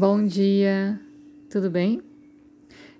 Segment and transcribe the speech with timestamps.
[0.00, 0.96] Bom dia,
[1.50, 2.00] tudo bem?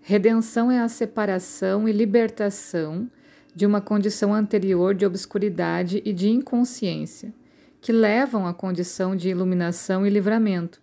[0.02, 3.08] Redenção é a separação e libertação
[3.54, 7.32] de uma condição anterior de obscuridade e de inconsciência,
[7.80, 10.82] que levam à condição de iluminação e livramento,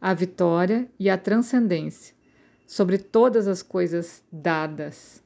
[0.00, 2.14] à vitória e à transcendência
[2.66, 5.22] sobre todas as coisas dadas.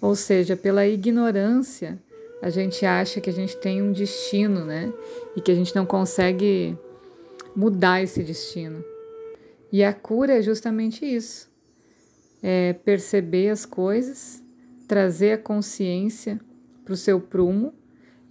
[0.00, 2.00] Ou seja, pela ignorância,
[2.42, 4.92] a gente acha que a gente tem um destino, né?
[5.36, 6.76] E que a gente não consegue
[7.56, 8.84] mudar esse destino.
[9.72, 11.50] E a cura é justamente isso:
[12.42, 14.42] é perceber as coisas,
[14.86, 16.38] trazer a consciência
[16.84, 17.74] para o seu prumo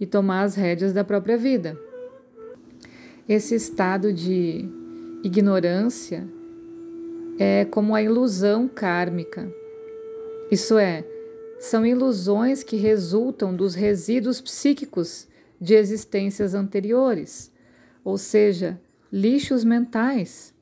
[0.00, 1.78] e tomar as rédeas da própria vida.
[3.28, 4.64] Esse estado de
[5.22, 6.26] ignorância
[7.38, 9.52] é como a ilusão kármica.
[10.50, 11.04] Isso é,
[11.58, 15.26] são ilusões que resultam dos resíduos psíquicos
[15.60, 17.50] de existências anteriores,
[18.04, 18.80] ou seja,
[19.12, 20.54] lixos mentais.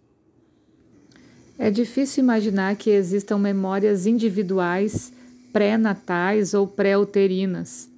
[1.59, 5.13] É difícil imaginar que existam memórias individuais
[5.53, 7.89] pré-natais ou pré-uterinas,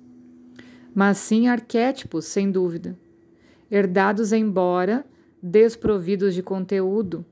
[0.94, 2.96] mas sim arquétipos, sem dúvida,
[3.70, 5.06] herdados embora
[5.42, 7.24] desprovidos de conteúdo.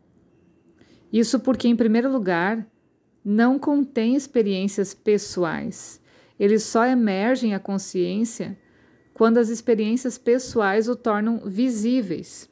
[1.13, 2.67] Isso porque, em primeiro lugar,
[3.25, 6.01] não contém experiências pessoais.
[6.39, 8.59] Eles só emergem à consciência
[9.13, 12.49] quando as experiências pessoais o tornam visíveis.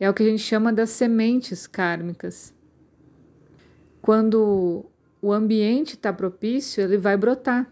[0.00, 2.52] É o que a gente chama das sementes kármicas.
[4.00, 4.86] Quando
[5.20, 7.70] o ambiente está propício, ele vai brotar.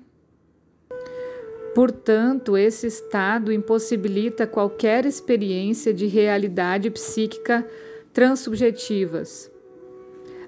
[1.74, 7.66] Portanto, esse estado impossibilita qualquer experiência de realidade psíquica
[8.12, 9.50] transsubjetivas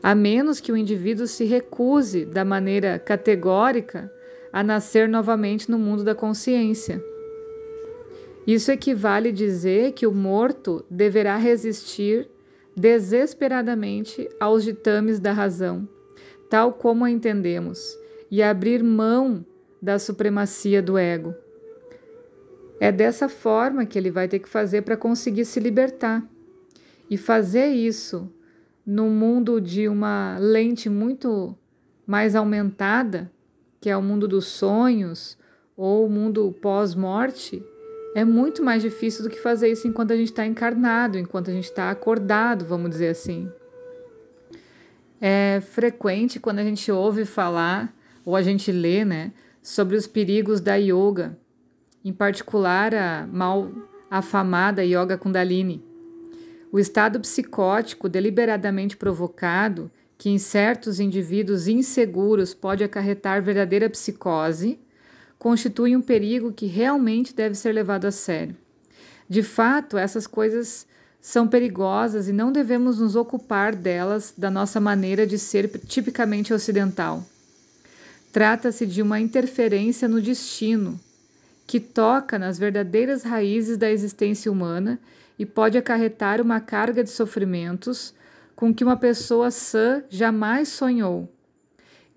[0.02, 4.10] a menos que o indivíduo se recuse da maneira categórica
[4.52, 7.02] a nascer novamente no mundo da consciência.
[8.46, 12.28] Isso equivale dizer que o morto deverá resistir
[12.74, 15.88] desesperadamente aos ditames da razão,
[16.48, 17.96] tal como a entendemos,
[18.30, 19.44] e abrir mão
[19.82, 21.34] da supremacia do ego.
[22.80, 26.26] É dessa forma que ele vai ter que fazer para conseguir se libertar.
[27.10, 28.32] E fazer isso
[28.86, 31.54] no mundo de uma lente muito
[32.06, 33.30] mais aumentada,
[33.80, 35.36] que é o mundo dos sonhos
[35.76, 37.62] ou o mundo pós-morte,
[38.14, 41.52] é muito mais difícil do que fazer isso enquanto a gente está encarnado, enquanto a
[41.52, 43.50] gente está acordado, vamos dizer assim.
[45.20, 47.94] É frequente quando a gente ouve falar
[48.24, 49.32] ou a gente lê, né,
[49.62, 51.38] sobre os perigos da yoga,
[52.04, 53.70] em particular a mal
[54.10, 55.84] afamada yoga Kundalini.
[56.72, 64.78] O estado psicótico deliberadamente provocado, que em certos indivíduos inseguros pode acarretar verdadeira psicose,
[65.40, 68.54] constitui um perigo que realmente deve ser levado a sério.
[69.26, 70.86] De fato, essas coisas
[71.18, 77.24] são perigosas e não devemos nos ocupar delas da nossa maneira de ser tipicamente ocidental.
[78.30, 81.00] Trata-se de uma interferência no destino,
[81.66, 85.00] que toca nas verdadeiras raízes da existência humana
[85.38, 88.12] e pode acarretar uma carga de sofrimentos
[88.54, 91.32] com que uma pessoa sã jamais sonhou.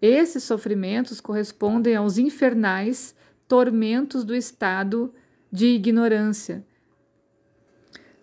[0.05, 3.15] Esses sofrimentos correspondem aos infernais
[3.47, 5.13] tormentos do estado
[5.49, 6.61] de ignorância.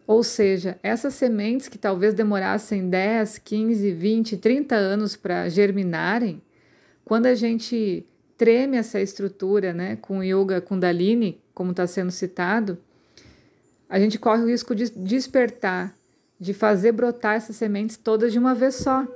[0.07, 6.43] Ou seja, essas sementes que talvez demorassem 10, 15, 20, 30 anos para germinarem,
[7.03, 12.77] quando a gente treme essa estrutura né, com Yoga Kundalini, como está sendo citado,
[13.89, 15.97] a gente corre o risco de despertar,
[16.39, 19.07] de fazer brotar essas sementes todas de uma vez só.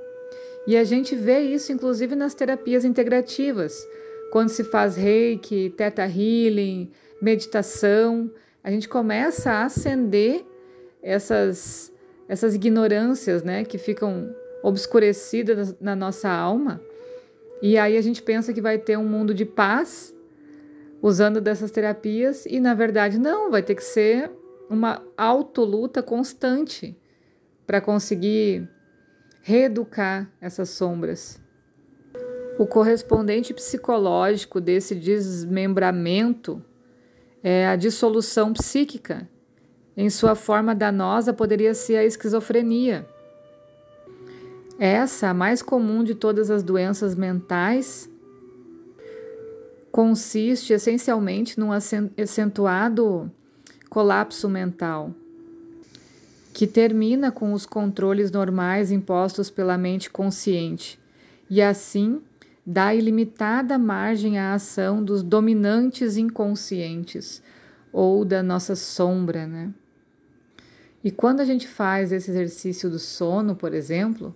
[0.66, 3.86] E a gente vê isso inclusive nas terapias integrativas,
[4.30, 8.30] quando se faz reiki, teta healing, meditação,
[8.62, 10.44] a gente começa a acender
[11.02, 11.92] essas,
[12.26, 16.80] essas ignorâncias né, que ficam obscurecidas na nossa alma.
[17.60, 20.14] E aí a gente pensa que vai ter um mundo de paz
[21.02, 24.30] usando dessas terapias, e na verdade não, vai ter que ser
[24.70, 26.96] uma autoluta constante
[27.66, 28.66] para conseguir
[29.46, 31.38] reeducar essas sombras.
[32.58, 36.64] O correspondente psicológico desse desmembramento
[37.42, 39.28] é a dissolução psíquica.
[39.94, 43.06] Em sua forma danosa, poderia ser a esquizofrenia.
[44.78, 48.08] Essa, a mais comum de todas as doenças mentais,
[49.92, 53.30] consiste essencialmente num acentuado
[53.90, 55.14] colapso mental,
[56.54, 61.00] que termina com os controles normais impostos pela mente consciente
[61.50, 62.22] e assim
[62.64, 67.42] dá ilimitada margem à ação dos dominantes inconscientes
[67.92, 69.74] ou da nossa sombra, né?
[71.02, 74.34] E quando a gente faz esse exercício do sono, por exemplo,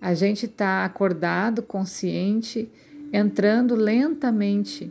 [0.00, 2.68] a gente está acordado, consciente,
[3.12, 4.90] entrando lentamente.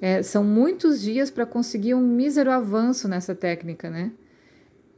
[0.00, 4.10] É, são muitos dias para conseguir um mísero avanço nessa técnica, né?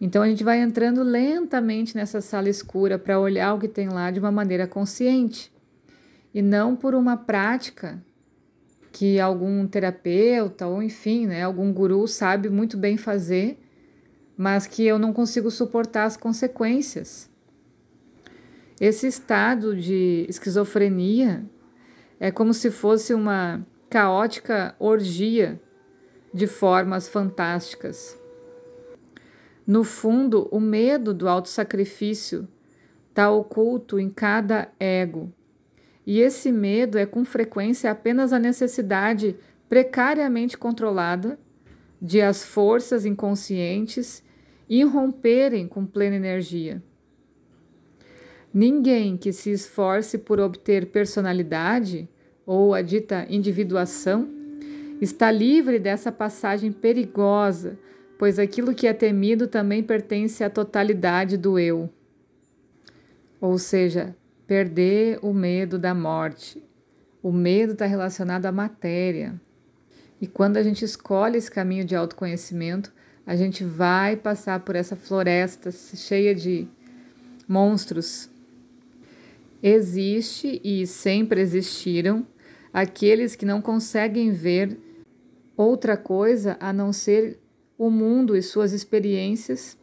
[0.00, 4.10] Então a gente vai entrando lentamente nessa sala escura para olhar o que tem lá
[4.10, 5.52] de uma maneira consciente
[6.34, 8.02] e não por uma prática
[8.92, 13.58] que algum terapeuta ou enfim, né, algum guru sabe muito bem fazer,
[14.36, 17.30] mas que eu não consigo suportar as consequências.
[18.80, 21.44] Esse estado de esquizofrenia
[22.18, 25.60] é como se fosse uma caótica orgia
[26.32, 28.18] de formas fantásticas.
[29.66, 32.46] No fundo, o medo do autossacrifício
[33.10, 35.32] está oculto em cada ego
[36.06, 39.36] e esse medo é com frequência apenas a necessidade
[39.68, 41.38] precariamente controlada
[42.00, 44.22] de as forças inconscientes
[44.68, 46.82] irromperem com plena energia.
[48.52, 52.08] Ninguém que se esforce por obter personalidade
[52.46, 54.28] ou a dita individuação
[55.00, 57.78] está livre dessa passagem perigosa,
[58.24, 61.90] pois aquilo que é temido também pertence à totalidade do eu.
[63.38, 64.16] Ou seja,
[64.46, 66.64] perder o medo da morte.
[67.22, 69.38] O medo está relacionado à matéria.
[70.18, 72.90] E quando a gente escolhe esse caminho de autoconhecimento,
[73.26, 76.66] a gente vai passar por essa floresta cheia de
[77.46, 78.30] monstros.
[79.62, 82.26] Existe e sempre existiram
[82.72, 84.78] aqueles que não conseguem ver
[85.58, 87.43] outra coisa a não ser
[87.78, 89.76] o mundo e suas experiências,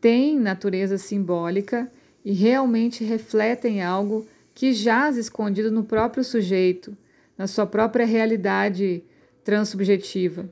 [0.00, 1.90] têm natureza simbólica
[2.24, 6.96] e realmente refletem algo que jaz escondido no próprio sujeito,
[7.36, 9.02] na sua própria realidade
[9.42, 10.48] transsubjetiva.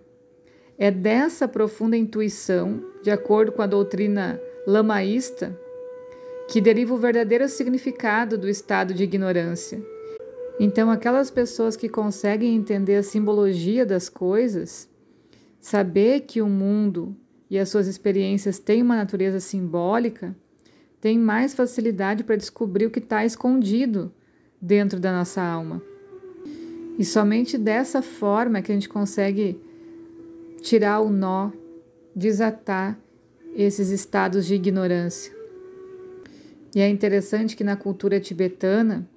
[0.79, 5.59] É dessa profunda intuição, de acordo com a doutrina lamaísta,
[6.49, 9.81] que deriva o verdadeiro significado do estado de ignorância.
[10.59, 14.90] Então, aquelas pessoas que conseguem entender a simbologia das coisas,
[15.61, 17.17] saber que o mundo
[17.51, 20.35] e as suas experiências têm uma natureza simbólica,
[21.01, 24.13] tem mais facilidade para descobrir o que está escondido
[24.61, 25.83] dentro da nossa alma.
[26.99, 29.59] E somente dessa forma é que a gente consegue
[30.61, 31.51] tirar o nó,
[32.15, 32.99] desatar
[33.57, 35.33] esses estados de ignorância.
[36.75, 39.09] E é interessante que na cultura tibetana,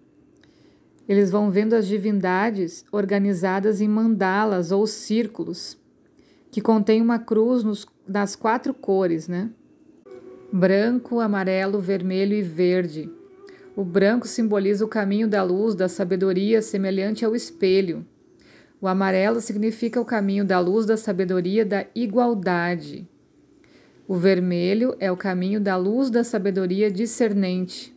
[1.08, 5.78] eles vão vendo as divindades organizadas em mandalas ou círculos,
[6.54, 9.50] que contêm uma cruz nos, nas quatro cores, né?
[10.54, 13.10] branco, amarelo, vermelho e verde.
[13.76, 18.06] O branco simboliza o caminho da luz, da sabedoria, semelhante ao espelho.
[18.80, 23.08] O amarelo significa o caminho da luz, da sabedoria, da igualdade.
[24.08, 27.92] O vermelho é o caminho da luz, da sabedoria discernente.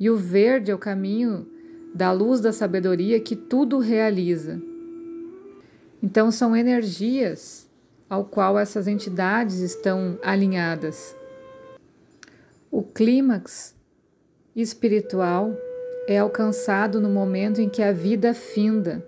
[0.00, 1.46] E o verde é o caminho
[1.94, 4.62] da luz, da sabedoria que tudo realiza.
[6.02, 7.65] Então, são energias
[8.08, 11.14] ao qual essas entidades estão alinhadas.
[12.70, 13.74] O clímax
[14.54, 15.54] espiritual
[16.06, 19.04] é alcançado no momento em que a vida finda.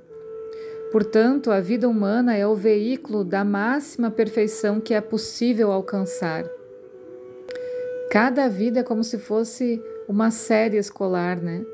[0.91, 6.45] Portanto, a vida humana é o veículo da máxima perfeição que é possível alcançar.
[8.11, 11.65] Cada vida é como se fosse uma série escolar, né?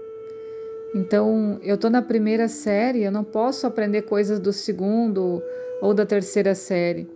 [0.95, 5.43] Então, eu estou na primeira série, eu não posso aprender coisas do segundo
[5.81, 7.09] ou da terceira série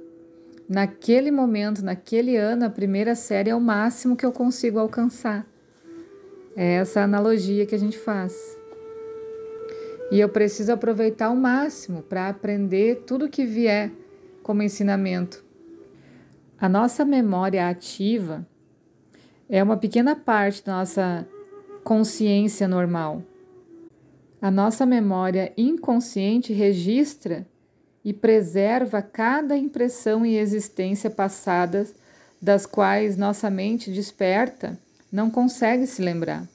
[0.68, 5.46] naquele momento, naquele ano, a primeira série é o máximo que eu consigo alcançar.
[6.54, 8.34] É essa analogia que a gente faz.
[10.10, 13.92] E eu preciso aproveitar ao máximo para aprender tudo que vier
[14.42, 15.44] como ensinamento.
[16.60, 18.46] A nossa memória ativa
[19.48, 21.28] é uma pequena parte da nossa
[21.84, 23.22] consciência normal.
[24.40, 27.46] A nossa memória inconsciente registra
[28.08, 31.94] e preserva cada impressão e existência passadas
[32.40, 34.80] das quais nossa mente desperta
[35.12, 36.48] não consegue se lembrar.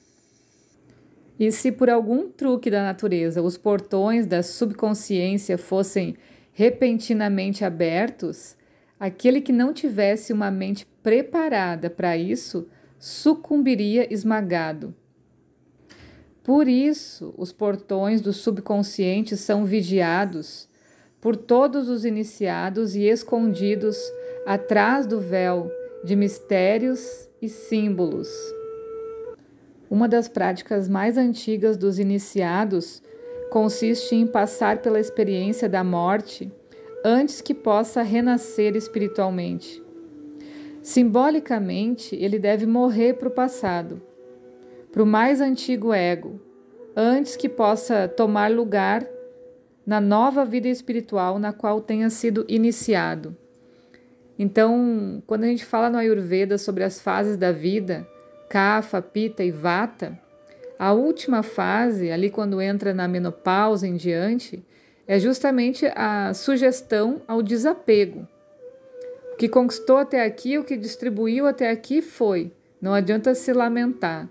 [1.38, 6.16] E se por algum truque da natureza os portões da subconsciência fossem
[6.52, 8.56] repentinamente abertos,
[8.98, 12.66] aquele que não tivesse uma mente preparada para isso
[12.98, 14.92] sucumbiria esmagado.
[16.42, 20.68] Por isso, os portões do subconsciente são vigiados
[21.24, 23.96] por todos os iniciados e escondidos
[24.44, 25.72] atrás do véu
[26.04, 28.28] de mistérios e símbolos.
[29.90, 33.02] Uma das práticas mais antigas dos iniciados
[33.50, 36.52] consiste em passar pela experiência da morte
[37.02, 39.82] antes que possa renascer espiritualmente.
[40.82, 44.02] Simbolicamente, ele deve morrer para o passado,
[44.92, 46.38] para o mais antigo ego,
[46.94, 49.13] antes que possa tomar lugar
[49.86, 53.36] na nova vida espiritual na qual tenha sido iniciado.
[54.38, 58.06] Então, quando a gente fala no Ayurveda sobre as fases da vida,
[58.48, 60.18] Kapha, Pita e Vata,
[60.78, 64.64] a última fase, ali quando entra na menopausa em diante,
[65.06, 68.26] é justamente a sugestão ao desapego.
[69.32, 72.52] O que conquistou até aqui, o que distribuiu até aqui foi.
[72.80, 74.28] Não adianta se lamentar.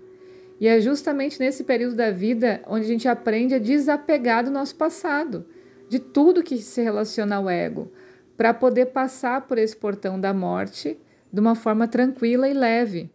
[0.60, 4.76] E é justamente nesse período da vida onde a gente aprende a desapegar do nosso
[4.76, 5.46] passado,
[5.88, 7.90] de tudo que se relaciona ao ego,
[8.36, 10.98] para poder passar por esse portão da morte
[11.32, 13.10] de uma forma tranquila e leve.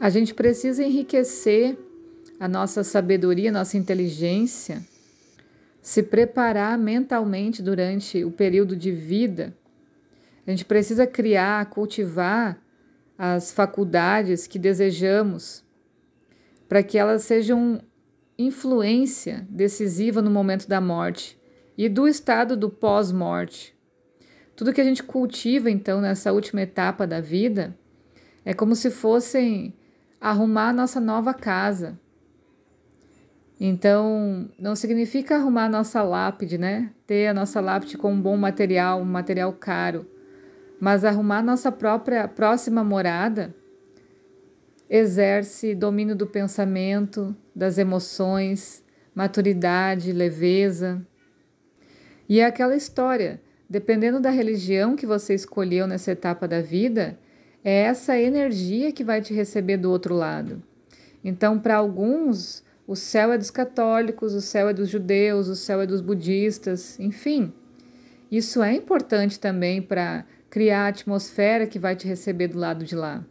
[0.00, 1.78] A gente precisa enriquecer
[2.40, 4.82] a nossa sabedoria, a nossa inteligência,
[5.80, 9.54] se preparar mentalmente durante o período de vida.
[10.46, 12.58] A gente precisa criar, cultivar
[13.16, 15.62] as faculdades que desejamos
[16.72, 17.82] para que elas sejam
[18.38, 21.38] influência decisiva no momento da morte
[21.76, 23.76] e do estado do pós-morte.
[24.56, 27.76] Tudo que a gente cultiva, então, nessa última etapa da vida
[28.42, 29.74] é como se fossem
[30.18, 32.00] arrumar a nossa nova casa.
[33.60, 36.90] Então, não significa arrumar a nossa lápide, né?
[37.06, 40.06] Ter a nossa lápide com um bom material, um material caro,
[40.80, 43.54] mas arrumar a nossa própria próxima morada
[44.92, 48.84] exerce domínio do pensamento, das emoções,
[49.14, 51.04] maturidade, leveza.
[52.28, 53.40] E é aquela história
[53.72, 57.18] Dependendo da religião que você escolheu nessa etapa da vida,
[57.64, 60.62] é essa energia que vai te receber do outro lado.
[61.24, 65.80] Então, para alguns, o céu é dos católicos, o céu é dos judeus, o céu
[65.80, 67.50] é dos budistas, enfim.
[68.30, 72.94] Isso é importante também para criar a atmosfera que vai te receber do lado de
[72.94, 73.24] lá.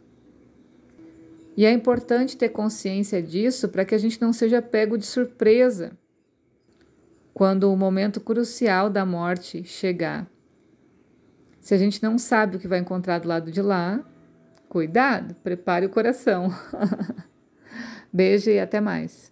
[1.56, 5.96] E é importante ter consciência disso para que a gente não seja pego de surpresa
[7.34, 10.30] quando o momento crucial da morte chegar.
[11.60, 14.04] Se a gente não sabe o que vai encontrar do lado de lá,
[14.68, 16.48] cuidado, prepare o coração.
[18.12, 19.31] Beijo e até mais.